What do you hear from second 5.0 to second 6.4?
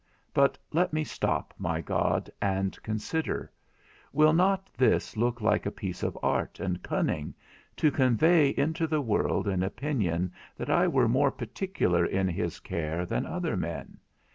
look like a piece of